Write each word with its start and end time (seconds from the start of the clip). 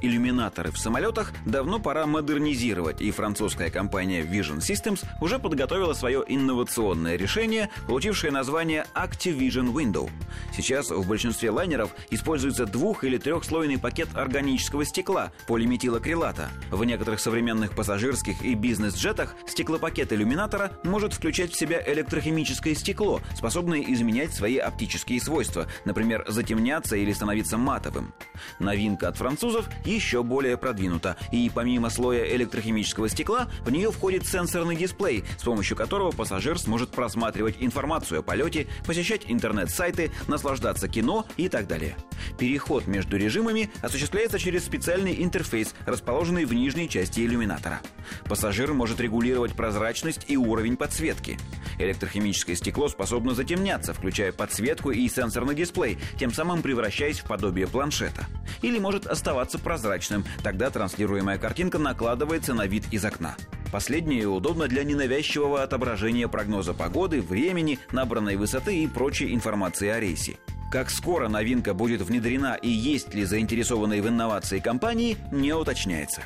иллюминаторы 0.00 0.70
в 0.70 0.78
самолетах 0.78 1.32
давно 1.44 1.78
пора 1.78 2.06
модернизировать, 2.06 3.00
и 3.00 3.10
французская 3.10 3.70
компания 3.70 4.22
Vision 4.22 4.58
Systems 4.58 5.04
уже 5.20 5.38
подготовила 5.38 5.92
свое 5.92 6.24
инновационное 6.26 7.16
решение, 7.16 7.70
получившее 7.86 8.32
название 8.32 8.86
Activision 8.94 9.72
Window. 9.72 10.10
Сейчас 10.54 10.90
в 10.90 11.06
большинстве 11.06 11.50
лайнеров 11.50 11.90
используется 12.10 12.66
двух- 12.66 13.04
или 13.04 13.18
трехслойный 13.18 13.78
пакет 13.78 14.08
органического 14.14 14.84
стекла 14.84 15.32
полиметилакрилата. 15.46 16.50
В 16.70 16.84
некоторых 16.84 17.20
современных 17.20 17.74
пассажирских 17.74 18.42
и 18.42 18.54
бизнес-джетах 18.54 19.34
стеклопакет 19.46 20.12
иллюминатора 20.12 20.72
может 20.84 21.12
включать 21.12 21.52
в 21.52 21.58
себя 21.58 21.82
электрохимическое 21.86 22.74
стекло, 22.74 23.20
способное 23.36 23.80
изменять 23.80 24.32
свои 24.32 24.58
оптические 24.58 25.20
свойства, 25.20 25.66
например, 25.84 26.24
затемняться 26.28 26.96
или 26.96 27.12
становиться 27.12 27.56
матовым. 27.58 28.12
Новинка 28.58 29.08
от 29.08 29.16
французов 29.16 29.68
еще 29.94 30.22
более 30.22 30.56
продвинута, 30.56 31.16
и 31.32 31.50
помимо 31.52 31.90
слоя 31.90 32.24
электрохимического 32.36 33.08
стекла 33.08 33.48
в 33.62 33.70
нее 33.70 33.90
входит 33.90 34.26
сенсорный 34.26 34.76
дисплей, 34.76 35.24
с 35.38 35.42
помощью 35.42 35.76
которого 35.76 36.10
пассажир 36.10 36.58
сможет 36.58 36.90
просматривать 36.90 37.56
информацию 37.60 38.20
о 38.20 38.22
полете, 38.22 38.66
посещать 38.86 39.22
интернет-сайты, 39.26 40.10
наслаждаться 40.28 40.88
кино 40.88 41.26
и 41.36 41.48
так 41.48 41.66
далее. 41.66 41.96
Переход 42.38 42.86
между 42.86 43.16
режимами 43.16 43.70
осуществляется 43.82 44.38
через 44.38 44.64
специальный 44.64 45.22
интерфейс, 45.22 45.74
расположенный 45.86 46.44
в 46.44 46.54
нижней 46.54 46.88
части 46.88 47.20
иллюминатора. 47.20 47.80
Пассажир 48.24 48.72
может 48.72 49.00
регулировать 49.00 49.54
прозрачность 49.54 50.24
и 50.28 50.36
уровень 50.36 50.76
подсветки. 50.76 51.38
Электрохимическое 51.78 52.56
стекло 52.56 52.88
способно 52.88 53.34
затемняться, 53.34 53.94
включая 53.94 54.32
подсветку 54.32 54.90
и 54.90 55.08
сенсорный 55.08 55.54
дисплей, 55.54 55.98
тем 56.18 56.32
самым 56.32 56.62
превращаясь 56.62 57.20
в 57.20 57.24
подобие 57.24 57.66
планшета. 57.66 58.26
Или 58.62 58.78
может 58.78 59.06
оставаться 59.06 59.58
прозрачным, 59.58 60.24
тогда 60.42 60.70
транслируемая 60.70 61.38
картинка 61.38 61.78
накладывается 61.78 62.54
на 62.54 62.66
вид 62.66 62.84
из 62.90 63.04
окна. 63.04 63.36
Последнее 63.72 64.26
удобно 64.26 64.66
для 64.66 64.82
ненавязчивого 64.82 65.62
отображения 65.62 66.26
прогноза 66.26 66.74
погоды, 66.74 67.20
времени, 67.20 67.78
набранной 67.92 68.36
высоты 68.36 68.82
и 68.82 68.88
прочей 68.88 69.32
информации 69.32 69.88
о 69.88 70.00
рейсе. 70.00 70.38
Как 70.70 70.90
скоро 70.90 71.28
новинка 71.28 71.74
будет 71.74 72.00
внедрена 72.00 72.54
и 72.54 72.68
есть 72.68 73.12
ли 73.14 73.24
заинтересованные 73.24 74.02
в 74.02 74.08
инновации 74.08 74.60
компании, 74.60 75.16
не 75.32 75.52
уточняется 75.52 76.22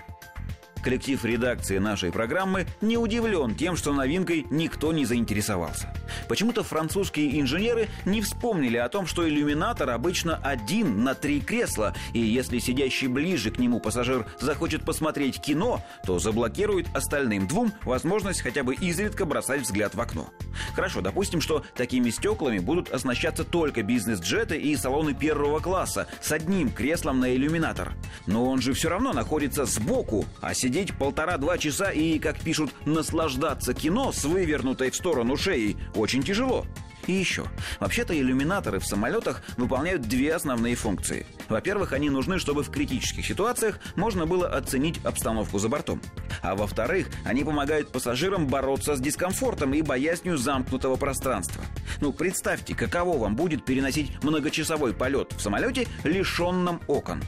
коллектив 0.84 1.24
редакции 1.24 1.78
нашей 1.78 2.12
программы 2.12 2.66
не 2.80 2.98
удивлен 2.98 3.54
тем, 3.54 3.74
что 3.76 3.92
новинкой 3.92 4.46
никто 4.50 4.92
не 4.92 5.04
заинтересовался. 5.06 5.92
Почему-то 6.28 6.62
французские 6.62 7.40
инженеры 7.40 7.88
не 8.04 8.20
вспомнили 8.20 8.76
о 8.76 8.88
том, 8.88 9.06
что 9.06 9.26
иллюминатор 9.26 9.90
обычно 9.90 10.36
один 10.36 11.02
на 11.02 11.14
три 11.14 11.40
кресла, 11.40 11.94
и 12.12 12.20
если 12.20 12.58
сидящий 12.58 13.08
ближе 13.08 13.50
к 13.50 13.58
нему 13.58 13.80
пассажир 13.80 14.26
захочет 14.40 14.84
посмотреть 14.84 15.40
кино, 15.40 15.82
то 16.04 16.18
заблокирует 16.18 16.86
остальным 16.94 17.48
двум 17.48 17.72
возможность 17.82 18.42
хотя 18.42 18.62
бы 18.62 18.74
изредка 18.74 19.24
бросать 19.24 19.62
взгляд 19.62 19.94
в 19.94 20.00
окно. 20.00 20.28
Хорошо, 20.74 21.00
допустим, 21.00 21.40
что 21.40 21.64
такими 21.74 22.10
стеклами 22.10 22.58
будут 22.58 22.90
оснащаться 22.90 23.44
только 23.44 23.82
бизнес-джеты 23.82 24.56
и 24.58 24.76
салоны 24.76 25.14
первого 25.14 25.60
класса 25.60 26.06
с 26.20 26.32
одним 26.32 26.70
креслом 26.70 27.20
на 27.20 27.34
иллюминатор. 27.34 27.92
Но 28.26 28.44
он 28.44 28.60
же 28.60 28.72
все 28.72 28.88
равно 28.88 29.12
находится 29.12 29.64
сбоку, 29.64 30.24
а 30.40 30.54
сидеть 30.54 30.96
полтора-два 30.96 31.58
часа 31.58 31.90
и, 31.90 32.18
как 32.18 32.38
пишут, 32.40 32.70
наслаждаться 32.86 33.74
кино 33.74 34.12
с 34.12 34.24
вывернутой 34.24 34.90
в 34.90 34.96
сторону 34.96 35.36
шеей 35.36 35.76
очень 35.94 36.22
тяжело. 36.22 36.66
И 37.06 37.12
еще. 37.12 37.44
Вообще-то 37.80 38.18
иллюминаторы 38.18 38.78
в 38.78 38.86
самолетах 38.86 39.42
выполняют 39.56 40.02
две 40.02 40.34
основные 40.34 40.74
функции. 40.74 41.26
Во-первых, 41.48 41.92
они 41.92 42.10
нужны, 42.10 42.38
чтобы 42.38 42.62
в 42.62 42.70
критических 42.70 43.26
ситуациях 43.26 43.78
можно 43.96 44.26
было 44.26 44.48
оценить 44.48 45.04
обстановку 45.04 45.58
за 45.58 45.68
бортом. 45.68 46.00
А 46.42 46.54
во-вторых, 46.54 47.08
они 47.24 47.44
помогают 47.44 47.92
пассажирам 47.92 48.46
бороться 48.46 48.96
с 48.96 49.00
дискомфортом 49.00 49.74
и 49.74 49.82
боязнью 49.82 50.38
замкнутого 50.38 50.96
пространства. 50.96 51.62
Ну, 52.00 52.12
представьте, 52.12 52.74
каково 52.74 53.18
вам 53.18 53.36
будет 53.36 53.64
переносить 53.64 54.22
многочасовой 54.22 54.94
полет 54.94 55.32
в 55.32 55.40
самолете, 55.40 55.86
лишенном 56.04 56.80
окон. 56.86 57.22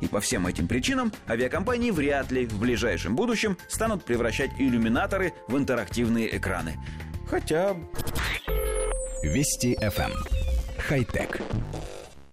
И 0.00 0.06
по 0.06 0.20
всем 0.20 0.46
этим 0.46 0.68
причинам 0.68 1.12
авиакомпании 1.28 1.90
вряд 1.90 2.30
ли 2.30 2.46
в 2.46 2.58
ближайшем 2.58 3.16
будущем 3.16 3.56
станут 3.68 4.04
превращать 4.04 4.50
иллюминаторы 4.58 5.32
в 5.48 5.56
интерактивные 5.56 6.36
экраны. 6.36 6.76
Хотя... 7.28 7.76
Вести 9.22 9.76
FM. 9.80 10.10
Эм. 10.10 10.12
Хай-тек. 10.78 11.40